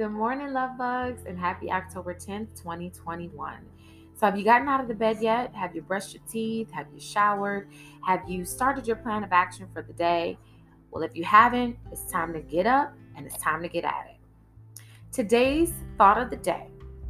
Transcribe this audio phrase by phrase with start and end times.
[0.00, 3.52] Good morning, love bugs, and happy October 10th, 2021.
[4.14, 5.54] So, have you gotten out of the bed yet?
[5.54, 6.70] Have you brushed your teeth?
[6.72, 7.68] Have you showered?
[8.06, 10.38] Have you started your plan of action for the day?
[10.90, 14.06] Well, if you haven't, it's time to get up and it's time to get at
[14.08, 14.80] it.
[15.12, 16.68] Today's thought of the day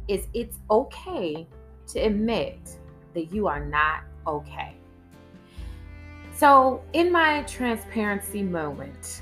[0.09, 1.47] is it's okay
[1.93, 2.59] to admit
[3.13, 4.75] that you are not okay.
[6.33, 9.21] So, in my transparency moment,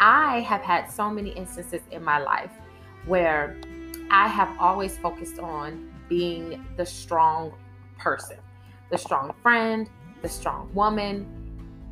[0.00, 2.50] I have had so many instances in my life
[3.06, 3.56] where
[4.10, 7.52] I have always focused on being the strong
[7.98, 8.36] person,
[8.90, 9.88] the strong friend,
[10.22, 11.26] the strong woman.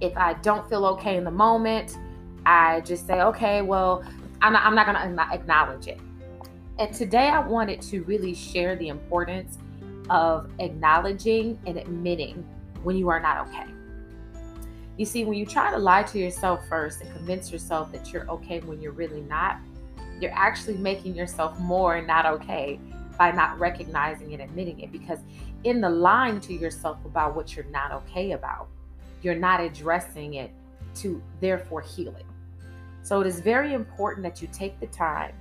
[0.01, 1.97] If I don't feel okay in the moment,
[2.45, 4.05] I just say, okay, well,
[4.41, 6.01] I'm not, I'm not going to acknowledge it.
[6.79, 9.59] And today I wanted to really share the importance
[10.11, 12.45] of acknowledging and admitting
[12.83, 13.67] when you are not okay.
[14.99, 18.29] You see, when you try to lie to yourself first and convince yourself that you're
[18.31, 19.59] okay when you're really not,
[20.23, 22.79] you're actually making yourself more not okay
[23.19, 24.93] by not recognizing and admitting it.
[24.93, 25.19] Because
[25.65, 28.69] in the lying to yourself about what you're not okay about,
[29.23, 30.51] you're not addressing it
[30.97, 32.27] to therefore heal it.
[33.03, 35.35] So it is very important that you take the time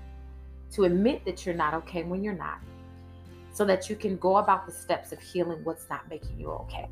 [0.72, 2.60] to admit that you're not okay when you're not,
[3.54, 6.88] so that you can go about the steps of healing what's not making you okay.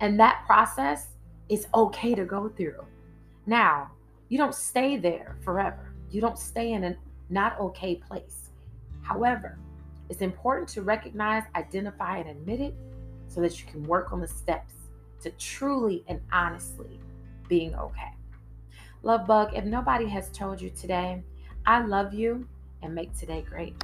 [0.00, 1.08] And that process
[1.48, 2.84] is okay to go through.
[3.46, 3.90] Now,
[4.28, 5.93] you don't stay there forever.
[6.14, 6.96] You don't stay in a
[7.28, 8.50] not okay place.
[9.02, 9.58] However,
[10.08, 12.74] it's important to recognize, identify, and admit it
[13.26, 14.74] so that you can work on the steps
[15.22, 17.00] to truly and honestly
[17.48, 18.12] being okay.
[19.02, 21.20] Love Bug, if nobody has told you today,
[21.66, 22.46] I love you
[22.82, 23.74] and make today great.